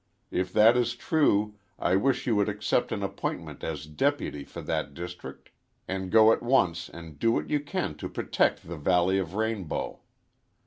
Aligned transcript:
If 0.31 0.51
that 0.53 0.75
is 0.75 0.95
true 0.95 1.59
I 1.77 1.95
wish 1.95 2.25
you 2.25 2.35
would 2.35 2.49
accept 2.49 2.91
an 2.91 3.03
appointment 3.03 3.63
as 3.63 3.85
deputy 3.85 4.43
for 4.43 4.59
that 4.63 4.95
district 4.95 5.51
and 5.87 6.09
go 6.11 6.31
at 6.33 6.41
once 6.41 6.89
and 6.89 7.19
do 7.19 7.31
what 7.31 7.51
you 7.51 7.59
can 7.59 7.93
to 7.97 8.09
protect 8.09 8.67
the 8.67 8.77
valley 8.77 9.19
of 9.19 9.35
Rainbow. 9.35 9.99